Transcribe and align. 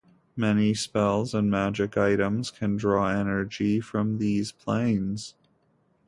Many 0.35 0.73
spells 0.73 1.35
and 1.35 1.51
magic 1.51 1.95
items 1.95 2.49
can 2.49 2.75
draw 2.75 3.09
energy 3.09 3.79
from 3.79 4.17
these 4.17 4.51
planes 4.51 5.35